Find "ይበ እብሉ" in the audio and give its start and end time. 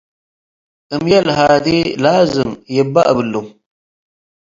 2.75-3.33